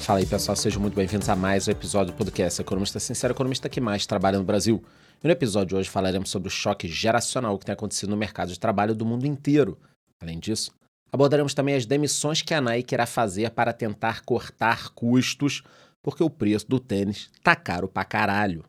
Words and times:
Fala 0.00 0.18
aí 0.18 0.26
pessoal, 0.26 0.56
sejam 0.56 0.82
muito 0.82 0.96
bem-vindos 0.96 1.28
a 1.28 1.36
mais 1.36 1.68
um 1.68 1.70
episódio 1.70 2.12
do 2.12 2.16
podcast 2.16 2.60
Economista 2.60 2.98
Sincero, 2.98 3.32
economista 3.32 3.68
que 3.68 3.80
mais 3.80 4.04
trabalha 4.04 4.36
no 4.36 4.44
Brasil. 4.44 4.82
E 5.22 5.26
no 5.28 5.32
episódio 5.32 5.68
de 5.68 5.76
hoje 5.76 5.88
falaremos 5.88 6.28
sobre 6.28 6.48
o 6.48 6.50
choque 6.50 6.88
geracional 6.88 7.56
que 7.56 7.64
tem 7.64 7.72
acontecido 7.72 8.10
no 8.10 8.16
mercado 8.16 8.52
de 8.52 8.58
trabalho 8.58 8.92
do 8.92 9.06
mundo 9.06 9.24
inteiro. 9.24 9.78
Além 10.20 10.40
disso, 10.40 10.72
abordaremos 11.12 11.54
também 11.54 11.76
as 11.76 11.86
demissões 11.86 12.42
que 12.42 12.52
a 12.52 12.60
Nike 12.60 12.96
irá 12.96 13.06
fazer 13.06 13.48
para 13.50 13.72
tentar 13.72 14.22
cortar 14.22 14.88
custos, 14.88 15.62
porque 16.02 16.24
o 16.24 16.30
preço 16.30 16.68
do 16.68 16.80
tênis 16.80 17.30
tá 17.44 17.54
caro 17.54 17.86
pra 17.86 18.04
caralho. 18.04 18.64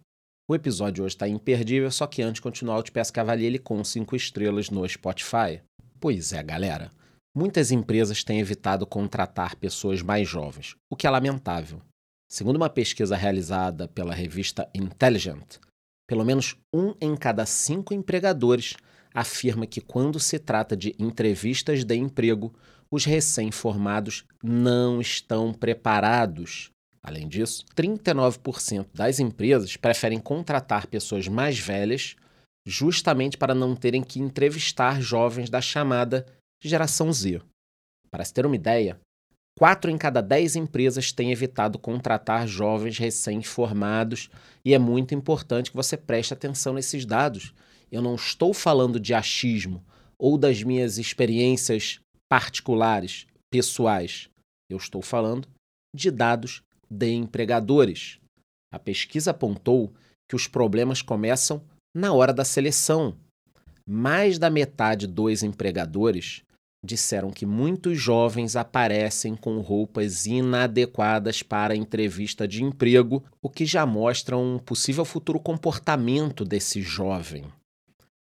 O 0.51 0.55
episódio 0.55 1.05
hoje 1.05 1.15
está 1.15 1.29
imperdível, 1.29 1.89
só 1.89 2.05
que 2.05 2.21
antes 2.21 2.39
de 2.39 2.41
continuar 2.41 2.75
eu 2.75 2.83
te 2.83 2.91
peço 2.91 3.13
que 3.13 3.21
avalie 3.21 3.45
ele 3.45 3.57
com 3.57 3.81
5 3.81 4.13
estrelas 4.17 4.69
no 4.69 4.85
Spotify. 4.85 5.61
Pois 5.97 6.33
é, 6.33 6.43
galera. 6.43 6.91
Muitas 7.33 7.71
empresas 7.71 8.21
têm 8.21 8.41
evitado 8.41 8.85
contratar 8.85 9.55
pessoas 9.55 10.01
mais 10.01 10.27
jovens, 10.27 10.75
o 10.91 10.95
que 10.97 11.07
é 11.07 11.09
lamentável. 11.09 11.81
Segundo 12.29 12.57
uma 12.57 12.69
pesquisa 12.69 13.15
realizada 13.15 13.87
pela 13.87 14.13
revista 14.13 14.69
Intelligent, 14.75 15.55
pelo 16.05 16.25
menos 16.25 16.57
um 16.75 16.93
em 16.99 17.15
cada 17.15 17.45
cinco 17.45 17.93
empregadores 17.93 18.75
afirma 19.13 19.65
que, 19.65 19.79
quando 19.79 20.19
se 20.19 20.37
trata 20.37 20.75
de 20.75 20.93
entrevistas 20.99 21.85
de 21.85 21.95
emprego, 21.95 22.53
os 22.91 23.05
recém-formados 23.05 24.25
não 24.43 24.99
estão 24.99 25.53
preparados. 25.53 26.71
Além 27.03 27.27
disso, 27.27 27.65
39% 27.75 28.87
das 28.93 29.19
empresas 29.19 29.75
preferem 29.75 30.19
contratar 30.19 30.87
pessoas 30.87 31.27
mais 31.27 31.57
velhas 31.57 32.15
justamente 32.65 33.37
para 33.37 33.55
não 33.55 33.75
terem 33.75 34.03
que 34.03 34.19
entrevistar 34.19 35.01
jovens 35.01 35.49
da 35.49 35.59
chamada 35.59 36.25
geração 36.63 37.11
Z. 37.11 37.41
Para 38.11 38.23
se 38.23 38.33
ter 38.33 38.45
uma 38.45 38.55
ideia, 38.55 38.99
4 39.57 39.89
em 39.89 39.97
cada 39.97 40.21
10 40.21 40.55
empresas 40.55 41.11
têm 41.11 41.31
evitado 41.31 41.79
contratar 41.79 42.47
jovens 42.47 42.97
recém-formados 42.97 44.29
e 44.63 44.73
é 44.73 44.79
muito 44.79 45.15
importante 45.15 45.71
que 45.71 45.77
você 45.77 45.97
preste 45.97 46.33
atenção 46.33 46.73
nesses 46.73 47.05
dados. 47.05 47.53
Eu 47.91 48.01
não 48.01 48.15
estou 48.15 48.53
falando 48.53 48.99
de 48.99 49.13
achismo 49.13 49.83
ou 50.19 50.37
das 50.37 50.61
minhas 50.61 50.97
experiências 50.97 51.99
particulares, 52.29 53.25
pessoais. 53.51 54.29
Eu 54.69 54.77
estou 54.77 55.01
falando 55.01 55.47
de 55.93 56.11
dados 56.11 56.61
de 56.91 57.13
empregadores. 57.13 58.19
A 58.73 58.77
pesquisa 58.77 59.31
apontou 59.31 59.93
que 60.29 60.35
os 60.35 60.47
problemas 60.47 61.01
começam 61.01 61.63
na 61.95 62.11
hora 62.11 62.33
da 62.33 62.43
seleção. 62.43 63.15
Mais 63.87 64.37
da 64.37 64.49
metade 64.49 65.07
dos 65.07 65.41
empregadores 65.41 66.43
disseram 66.83 67.31
que 67.31 67.45
muitos 67.45 67.97
jovens 67.99 68.55
aparecem 68.55 69.35
com 69.35 69.59
roupas 69.59 70.25
inadequadas 70.25 71.43
para 71.43 71.75
entrevista 71.75 72.47
de 72.47 72.63
emprego, 72.63 73.23
o 73.41 73.49
que 73.49 73.65
já 73.65 73.85
mostra 73.85 74.35
um 74.35 74.57
possível 74.57 75.05
futuro 75.05 75.39
comportamento 75.39 76.43
desse 76.43 76.81
jovem. 76.81 77.45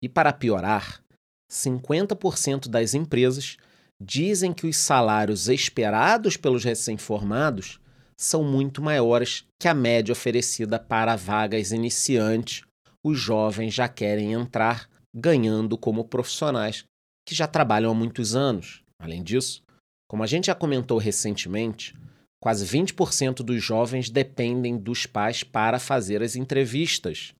E 0.02 0.08
para 0.08 0.32
piorar, 0.32 1.04
50% 1.52 2.68
das 2.70 2.94
empresas 2.94 3.58
dizem 4.02 4.54
que 4.54 4.68
os 4.68 4.78
salários 4.78 5.50
esperados 5.50 6.38
pelos 6.38 6.64
recém-formados 6.64 7.80
são 8.20 8.44
muito 8.44 8.82
maiores 8.82 9.46
que 9.60 9.68
a 9.68 9.74
média 9.74 10.14
oferecida 10.14 10.80
para 10.80 11.16
vagas 11.16 11.72
iniciantes. 11.72 12.64
Os 13.04 13.20
jovens 13.20 13.74
já 13.74 13.88
querem 13.88 14.34
entrar 14.34 14.90
ganhando 15.16 15.78
como 15.78 16.06
profissionais 16.06 16.84
que 17.28 17.36
já 17.36 17.48
trabalham 17.48 17.92
há 17.92 17.94
muitos 17.94 18.36
anos. 18.36 18.84
Além 19.00 19.24
disso, 19.24 19.64
como 20.08 20.24
a 20.24 20.28
gente 20.28 20.48
já 20.48 20.56
comentou 20.56 20.98
recentemente, 20.98 21.96
quase 22.42 22.66
20% 22.66 23.38
dos 23.38 23.64
jovens 23.64 24.10
dependem 24.10 24.78
dos 24.78 25.06
pais 25.06 25.44
para 25.44 25.80
fazer 25.80 26.22
as 26.22 26.36
entrevistas. 26.36 27.34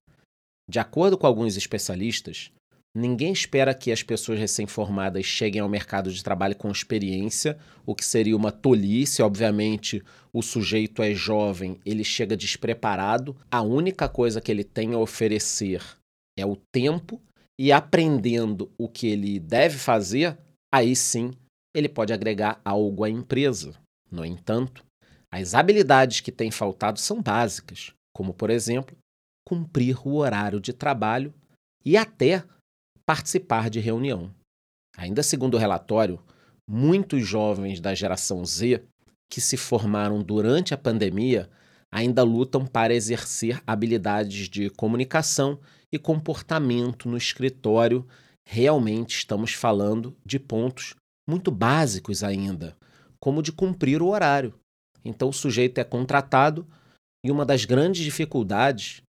De 0.68 0.78
acordo 0.78 1.16
com 1.16 1.26
alguns 1.26 1.56
especialistas, 1.56 2.50
ninguém 2.96 3.32
espera 3.32 3.74
que 3.74 3.92
as 3.92 4.02
pessoas 4.02 4.38
recém-formadas 4.38 5.24
cheguem 5.24 5.60
ao 5.60 5.68
mercado 5.68 6.10
de 6.10 6.24
trabalho 6.24 6.56
com 6.56 6.70
experiência, 6.70 7.58
o 7.84 7.94
que 7.94 8.04
seria 8.04 8.36
uma 8.36 8.50
tolice. 8.50 9.22
Obviamente, 9.22 10.02
o 10.32 10.42
sujeito 10.42 11.02
é 11.02 11.14
jovem, 11.14 11.78
ele 11.84 12.02
chega 12.02 12.36
despreparado, 12.36 13.36
a 13.50 13.60
única 13.60 14.08
coisa 14.08 14.40
que 14.40 14.50
ele 14.50 14.64
tem 14.64 14.94
a 14.94 14.98
oferecer 14.98 15.82
é 16.38 16.46
o 16.46 16.56
tempo 16.72 17.20
e 17.58 17.70
aprendendo 17.70 18.70
o 18.78 18.88
que 18.88 19.06
ele 19.06 19.38
deve 19.38 19.78
fazer, 19.78 20.36
aí 20.72 20.96
sim 20.96 21.32
ele 21.74 21.88
pode 21.88 22.12
agregar 22.12 22.60
algo 22.64 23.04
à 23.04 23.10
empresa. 23.10 23.74
No 24.10 24.24
entanto, 24.24 24.84
as 25.30 25.54
habilidades 25.54 26.20
que 26.20 26.32
têm 26.32 26.50
faltado 26.50 26.98
são 26.98 27.20
básicas, 27.20 27.92
como, 28.14 28.32
por 28.32 28.48
exemplo, 28.48 28.96
cumprir 29.46 29.96
o 30.06 30.16
horário 30.16 30.58
de 30.60 30.72
trabalho 30.72 31.32
e 31.84 31.96
até 31.96 32.42
participar 33.06 33.70
de 33.70 33.78
reunião. 33.78 34.34
Ainda 34.96 35.22
segundo 35.22 35.54
o 35.54 35.58
relatório, 35.58 36.20
muitos 36.68 37.26
jovens 37.26 37.80
da 37.80 37.94
geração 37.94 38.44
Z 38.44 38.82
que 39.30 39.40
se 39.40 39.56
formaram 39.56 40.22
durante 40.22 40.74
a 40.74 40.78
pandemia 40.78 41.48
ainda 41.92 42.22
lutam 42.22 42.66
para 42.66 42.94
exercer 42.94 43.62
habilidades 43.66 44.48
de 44.48 44.68
comunicação 44.70 45.60
e 45.92 45.98
comportamento 45.98 47.08
no 47.08 47.16
escritório. 47.16 48.06
Realmente 48.46 49.16
estamos 49.16 49.52
falando 49.52 50.16
de 50.24 50.38
pontos 50.38 50.94
muito 51.28 51.50
básicos 51.50 52.22
ainda, 52.22 52.76
como 53.20 53.42
de 53.42 53.52
cumprir 53.52 54.02
o 54.02 54.08
horário. 54.08 54.54
Então 55.04 55.28
o 55.28 55.32
sujeito 55.32 55.78
é 55.78 55.84
contratado 55.84 56.66
e 57.24 57.30
uma 57.30 57.44
das 57.44 57.64
grandes 57.64 58.04
dificuldades 58.04 59.02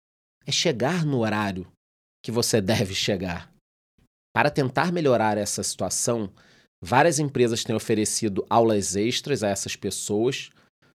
é 0.45 0.51
chegar 0.51 1.05
no 1.05 1.19
horário 1.19 1.67
que 2.23 2.31
você 2.31 2.59
deve 2.61 2.93
chegar. 2.93 3.51
Para 4.37 4.51
tentar 4.51 4.91
melhorar 4.91 5.35
essa 5.35 5.63
situação, 5.63 6.29
várias 6.79 7.17
empresas 7.17 7.63
têm 7.63 7.75
oferecido 7.75 8.45
aulas 8.47 8.95
extras 8.95 9.41
a 9.41 9.47
essas 9.47 9.75
pessoas 9.75 10.51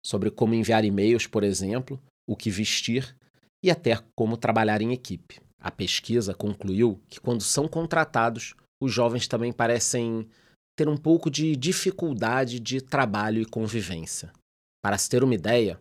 sobre 0.05 0.29
como 0.29 0.53
enviar 0.53 0.85
e-mails, 0.85 1.25
por 1.25 1.43
exemplo, 1.43 1.99
o 2.29 2.35
que 2.35 2.51
vestir 2.51 3.17
e 3.65 3.71
até 3.71 3.97
como 4.15 4.37
trabalhar 4.37 4.79
em 4.79 4.93
equipe. 4.93 5.41
A 5.59 5.71
pesquisa 5.71 6.35
concluiu 6.35 7.01
que, 7.09 7.19
quando 7.19 7.41
são 7.41 7.67
contratados, 7.67 8.53
os 8.79 8.93
jovens 8.93 9.27
também 9.27 9.51
parecem 9.51 10.29
ter 10.77 10.87
um 10.87 10.95
pouco 10.95 11.27
de 11.27 11.55
dificuldade 11.55 12.59
de 12.59 12.79
trabalho 12.79 13.41
e 13.41 13.45
convivência. 13.45 14.31
Para 14.83 14.99
se 14.99 15.09
ter 15.09 15.23
uma 15.23 15.33
ideia, 15.33 15.79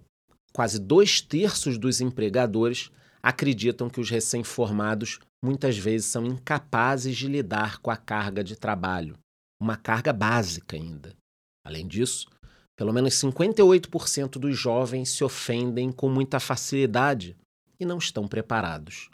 quase 0.55 0.79
dois 0.79 1.21
terços 1.21 1.77
dos 1.77 2.01
empregadores 2.01 2.91
acreditam 3.23 3.91
que 3.91 4.01
os 4.01 4.09
recém-formados 4.09 5.21
muitas 5.43 5.77
vezes 5.77 6.07
são 6.07 6.27
incapazes 6.27 7.17
de 7.17 7.29
lidar 7.29 7.79
com 7.79 7.91
a 7.91 7.97
carga 7.97 8.45
de 8.45 8.57
trabalho, 8.57 9.19
uma 9.61 9.77
carga 9.77 10.13
básica 10.13 10.77
ainda. 10.77 11.15
Além 11.65 11.87
disso, 11.87 12.29
pelo 12.77 12.93
menos 12.93 13.15
58% 13.15 14.39
dos 14.39 14.59
jovens 14.59 15.11
se 15.11 15.23
ofendem 15.23 15.93
com 15.93 16.09
muita 16.09 16.41
facilidade 16.41 17.37
e 17.79 17.85
não 17.85 17.99
estão 17.99 18.27
preparados. 18.27 19.11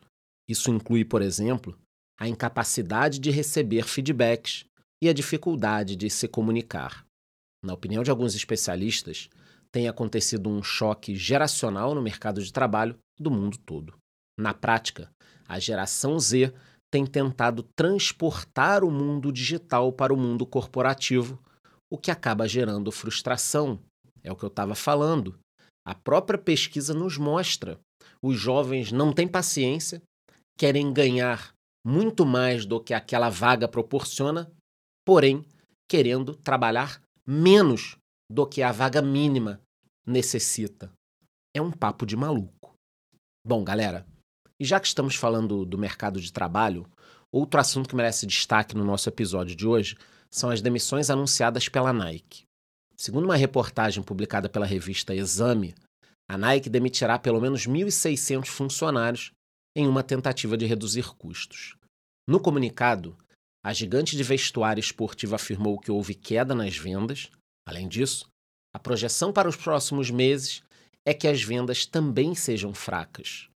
Isso 0.49 0.71
inclui, 0.71 1.05
por 1.05 1.23
exemplo, 1.23 1.77
a 2.19 2.29
incapacidade 2.29 3.19
de 3.19 3.31
receber 3.31 3.85
feedbacks 3.85 4.65
e 5.03 5.09
a 5.09 5.13
dificuldade 5.13 5.97
de 5.97 6.09
se 6.09 6.29
comunicar. 6.29 7.05
Na 7.65 7.75
opinião 7.75 8.03
de 8.03 8.11
alguns 8.11 8.35
especialistas, 8.35 9.29
tem 9.73 9.89
acontecido 9.89 10.49
um 10.49 10.63
choque 10.63 11.15
geracional 11.15 11.95
no 11.95 12.01
mercado 12.01 12.43
de 12.43 12.53
trabalho 12.53 12.97
do 13.19 13.31
mundo 13.31 13.59
todo. 13.59 13.95
Na 14.39 14.55
prática, 14.55 15.11
a 15.49 15.59
geração 15.59 16.19
Z 16.19 16.53
tem 16.91 17.05
tentado 17.05 17.63
transportar 17.77 18.85
o 18.85 18.91
mundo 18.91 19.33
digital 19.33 19.93
para 19.93 20.15
o 20.15 20.17
mundo 20.17 20.47
corporativo 20.47 21.39
o 21.91 21.97
que 21.97 22.11
acaba 22.11 22.49
gerando 22.49 22.91
frustração. 22.91 23.79
É 24.23 24.33
o 24.33 24.37
que 24.37 24.45
eu 24.45 24.49
estava 24.49 24.75
falando. 24.75 25.39
A 25.85 25.95
própria 25.95 26.39
pesquisa 26.39 26.93
nos 26.93 27.17
mostra. 27.17 27.79
Os 28.21 28.37
jovens 28.37 28.91
não 28.91 29.13
têm 29.13 29.29
paciência, 29.29 30.03
querem 30.59 30.93
ganhar 30.93 31.55
muito 31.87 32.27
mais 32.27 32.67
do 32.67 32.81
que 32.81 32.93
aquela 32.93 33.31
vaga 33.31 33.69
proporciona, 33.69 34.51
porém 35.05 35.45
querendo 35.89 36.35
trabalhar 36.35 37.01
menos 37.25 37.97
do 38.31 38.47
que 38.47 38.63
a 38.63 38.73
vaga 38.73 39.01
mínima 39.01 39.61
necessita. 40.05 40.91
É 41.55 41.63
um 41.63 41.71
papo 41.71 42.05
de 42.05 42.17
maluco. 42.17 42.75
Bom, 43.47 43.63
galera, 43.63 44.05
e 44.61 44.65
já 44.65 44.81
que 44.81 44.87
estamos 44.87 45.15
falando 45.15 45.65
do 45.65 45.79
mercado 45.79 46.21
de 46.21 46.33
trabalho, 46.33 46.87
outro 47.31 47.61
assunto 47.61 47.89
que 47.89 47.97
merece 47.97 48.27
destaque 48.27 48.77
no 48.77 48.85
nosso 48.85 49.09
episódio 49.09 49.55
de 49.55 49.67
hoje 49.67 49.97
são 50.31 50.51
as 50.51 50.61
demissões 50.61 51.11
anunciadas 51.11 51.69
pela 51.69 51.93
Nike. 51.93 52.45
Segundo 52.97 53.25
uma 53.25 53.37
reportagem 53.37 54.03
publicada 54.03 54.49
pela 54.49 54.65
revista 54.65 55.15
Exame, 55.15 55.75
a 56.29 56.37
Nike 56.37 56.71
demitirá 56.71 57.19
pelo 57.19 57.41
menos 57.41 57.67
1.600 57.67 58.47
funcionários 58.47 59.31
em 59.77 59.87
uma 59.87 60.03
tentativa 60.03 60.57
de 60.57 60.65
reduzir 60.65 61.15
custos. 61.15 61.77
No 62.27 62.41
comunicado, 62.41 63.17
a 63.65 63.73
gigante 63.73 64.17
de 64.17 64.23
vestuário 64.23 64.81
esportivo 64.81 65.35
afirmou 65.35 65.79
que 65.79 65.91
houve 65.91 66.15
queda 66.15 66.55
nas 66.55 66.77
vendas. 66.77 67.31
Além 67.67 67.87
disso, 67.87 68.29
a 68.75 68.79
projeção 68.79 69.33
para 69.33 69.49
os 69.49 69.57
próximos 69.57 70.11
meses 70.11 70.63
é 71.05 71.13
que 71.13 71.29
as 71.29 71.43
vendas 71.43 71.85
também 71.85 72.35
sejam 72.35 72.73
fracas. 72.73 73.49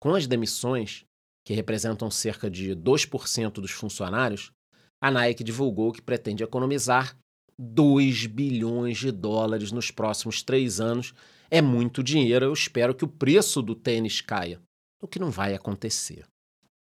Com 0.00 0.14
as 0.14 0.26
demissões, 0.26 1.04
que 1.44 1.54
representam 1.54 2.10
cerca 2.10 2.50
de 2.50 2.74
2% 2.76 3.54
dos 3.54 3.70
funcionários, 3.70 4.52
a 5.00 5.10
Nike 5.10 5.42
divulgou 5.42 5.92
que 5.92 6.02
pretende 6.02 6.42
economizar 6.42 7.16
2 7.58 8.26
bilhões 8.26 8.98
de 8.98 9.10
dólares 9.10 9.72
nos 9.72 9.90
próximos 9.90 10.42
três 10.42 10.80
anos. 10.80 11.14
É 11.50 11.60
muito 11.60 12.02
dinheiro, 12.02 12.44
eu 12.44 12.52
espero 12.52 12.94
que 12.94 13.04
o 13.04 13.08
preço 13.08 13.60
do 13.62 13.74
tênis 13.74 14.20
caia, 14.20 14.60
o 15.02 15.08
que 15.08 15.18
não 15.18 15.30
vai 15.30 15.54
acontecer. 15.54 16.24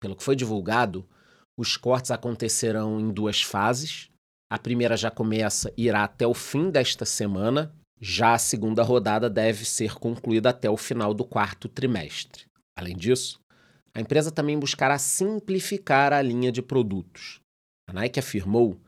Pelo 0.00 0.16
que 0.16 0.22
foi 0.22 0.36
divulgado, 0.36 1.06
os 1.56 1.76
cortes 1.76 2.10
acontecerão 2.10 3.00
em 3.00 3.10
duas 3.10 3.42
fases. 3.42 4.08
A 4.50 4.58
primeira 4.58 4.96
já 4.96 5.10
começa 5.10 5.72
e 5.76 5.86
irá 5.86 6.04
até 6.04 6.26
o 6.26 6.34
fim 6.34 6.70
desta 6.70 7.04
semana. 7.04 7.74
Já 8.00 8.34
a 8.34 8.38
segunda 8.38 8.82
rodada 8.82 9.28
deve 9.30 9.64
ser 9.64 9.94
concluída 9.94 10.50
até 10.50 10.68
o 10.68 10.76
final 10.76 11.14
do 11.14 11.24
quarto 11.24 11.68
trimestre. 11.68 12.44
Além 12.76 12.96
disso, 12.96 13.40
a 13.94 14.00
empresa 14.00 14.30
também 14.30 14.58
buscará 14.58 14.98
simplificar 14.98 16.12
a 16.12 16.20
linha 16.20 16.50
de 16.50 16.60
produtos. 16.60 17.40
A 17.88 17.92
Nike 17.92 18.18
afirmou 18.18 18.80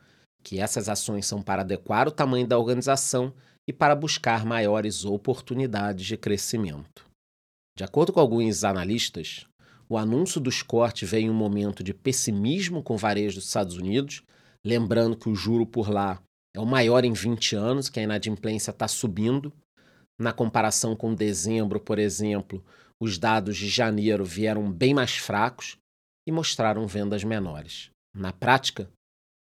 que 0.42 0.58
essas 0.58 0.88
ações 0.88 1.26
são 1.26 1.42
para 1.42 1.62
adequar 1.62 2.08
o 2.08 2.12
tamanho 2.12 2.46
da 2.46 2.58
organização 2.58 3.32
e 3.68 3.72
para 3.72 3.94
buscar 3.94 4.44
maiores 4.44 5.04
oportunidades 5.04 6.06
de 6.06 6.16
crescimento. 6.16 7.04
De 7.76 7.84
acordo 7.84 8.12
com 8.12 8.20
alguns 8.20 8.64
analistas, 8.64 9.46
o 9.88 9.96
anúncio 9.96 10.40
dos 10.40 10.62
cortes 10.62 11.08
veio 11.08 11.26
em 11.26 11.30
um 11.30 11.34
momento 11.34 11.82
de 11.82 11.92
pessimismo 11.92 12.82
com 12.82 12.94
o 12.94 12.98
varejo 12.98 13.36
dos 13.36 13.46
Estados 13.46 13.76
Unidos, 13.76 14.22
lembrando 14.64 15.16
que 15.16 15.28
o 15.28 15.34
juro 15.34 15.66
por 15.66 15.90
lá 15.90 16.20
é 16.54 16.60
o 16.60 16.66
maior 16.66 17.04
em 17.04 17.12
20 17.12 17.54
anos, 17.54 17.88
que 17.88 18.00
a 18.00 18.02
inadimplência 18.02 18.70
está 18.70 18.88
subindo. 18.88 19.52
Na 20.18 20.32
comparação 20.32 20.96
com 20.96 21.14
dezembro, 21.14 21.78
por 21.78 21.98
exemplo, 21.98 22.64
os 23.00 23.18
dados 23.18 23.56
de 23.56 23.68
janeiro 23.68 24.24
vieram 24.24 24.70
bem 24.70 24.94
mais 24.94 25.16
fracos 25.16 25.76
e 26.26 26.32
mostraram 26.32 26.86
vendas 26.86 27.22
menores. 27.22 27.90
Na 28.14 28.32
prática, 28.32 28.90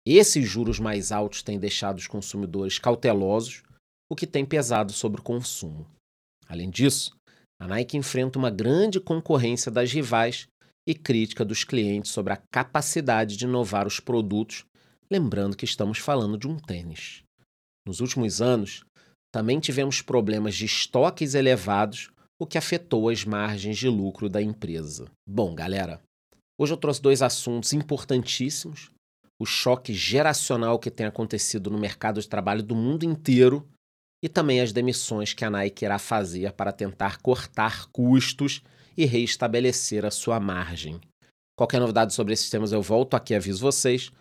esses 0.05 0.47
juros 0.47 0.79
mais 0.79 1.11
altos 1.11 1.43
têm 1.43 1.59
deixado 1.59 1.97
os 1.97 2.07
consumidores 2.07 2.79
cautelosos, 2.79 3.61
o 4.09 4.15
que 4.15 4.25
tem 4.25 4.45
pesado 4.45 4.91
sobre 4.91 5.21
o 5.21 5.23
consumo. 5.23 5.87
Além 6.47 6.69
disso, 6.69 7.15
a 7.61 7.67
Nike 7.67 7.97
enfrenta 7.97 8.39
uma 8.39 8.49
grande 8.49 8.99
concorrência 8.99 9.71
das 9.71 9.91
rivais 9.91 10.47
e 10.87 10.95
crítica 10.95 11.45
dos 11.45 11.63
clientes 11.63 12.11
sobre 12.11 12.33
a 12.33 12.41
capacidade 12.51 13.37
de 13.37 13.45
inovar 13.45 13.85
os 13.85 13.99
produtos, 13.99 14.65
lembrando 15.11 15.55
que 15.55 15.65
estamos 15.65 15.99
falando 15.99 16.37
de 16.37 16.47
um 16.47 16.57
tênis. 16.57 17.21
Nos 17.85 17.99
últimos 17.99 18.41
anos, 18.41 18.83
também 19.31 19.59
tivemos 19.59 20.01
problemas 20.01 20.55
de 20.55 20.65
estoques 20.65 21.35
elevados, 21.35 22.09
o 22.41 22.47
que 22.47 22.57
afetou 22.57 23.07
as 23.07 23.23
margens 23.23 23.77
de 23.77 23.87
lucro 23.87 24.27
da 24.27 24.41
empresa. 24.41 25.05
Bom, 25.29 25.53
galera, 25.53 26.01
hoje 26.59 26.73
eu 26.73 26.77
trouxe 26.77 26.99
dois 26.99 27.21
assuntos 27.21 27.71
importantíssimos: 27.71 28.89
o 29.39 29.45
choque 29.45 29.93
geracional 29.93 30.79
que 30.79 30.89
tem 30.89 31.05
acontecido 31.05 31.69
no 31.69 31.77
mercado 31.77 32.19
de 32.19 32.27
trabalho 32.27 32.63
do 32.63 32.73
mundo 32.73 33.03
inteiro 33.03 33.67
e 34.23 34.27
também 34.27 34.59
as 34.59 34.73
demissões 34.73 35.33
que 35.33 35.45
a 35.45 35.51
Nike 35.51 35.85
irá 35.85 35.99
fazer 35.99 36.51
para 36.53 36.71
tentar 36.71 37.21
cortar 37.21 37.85
custos 37.91 38.63
e 38.97 39.05
reestabelecer 39.05 40.03
a 40.03 40.09
sua 40.09 40.39
margem. 40.39 40.99
Qualquer 41.55 41.79
novidade 41.79 42.11
sobre 42.11 42.33
esses 42.33 42.49
temas 42.49 42.71
eu 42.71 42.81
volto 42.81 43.13
aqui 43.13 43.33
e 43.33 43.35
aviso 43.35 43.61
vocês. 43.61 44.11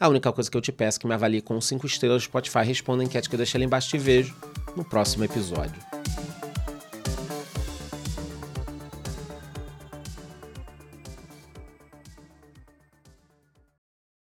A 0.00 0.08
única 0.08 0.32
coisa 0.32 0.50
que 0.50 0.56
eu 0.56 0.60
te 0.60 0.72
peço 0.72 0.98
é 0.98 1.00
que 1.00 1.06
me 1.06 1.14
avalie 1.14 1.40
com 1.40 1.60
5 1.60 1.86
estrelas 1.86 2.22
no 2.22 2.26
Spotify, 2.26 2.64
responda 2.64 3.04
a 3.04 3.06
enquete 3.06 3.28
que 3.28 3.36
eu 3.36 3.38
deixei 3.38 3.56
ali 3.56 3.66
embaixo 3.66 3.86
e 3.86 3.90
te 3.90 3.98
vejo 3.98 4.34
no 4.76 4.84
próximo 4.84 5.22
episódio. 5.22 5.87